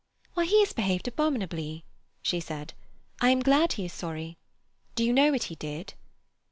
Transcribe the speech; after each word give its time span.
"Why, 0.33 0.45
he 0.45 0.61
has 0.61 0.73
behaved 0.73 1.07
abominably," 1.07 1.85
she 2.23 2.39
said. 2.39 2.73
"I 3.19 3.29
am 3.29 3.39
glad 3.43 3.73
he 3.73 3.85
is 3.85 3.93
sorry. 3.93 4.39
Do 4.95 5.03
you 5.03 5.13
know 5.13 5.29
what 5.31 5.43
he 5.43 5.53
did?" 5.55 5.93